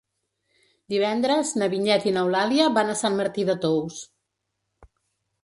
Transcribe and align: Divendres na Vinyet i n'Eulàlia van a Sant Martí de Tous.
Divendres 0.93 1.51
na 1.63 1.67
Vinyet 1.73 2.07
i 2.07 2.15
n'Eulàlia 2.15 2.71
van 2.79 2.91
a 2.91 2.97
Sant 3.03 3.19
Martí 3.21 3.47
de 3.53 3.59
Tous. 3.67 4.01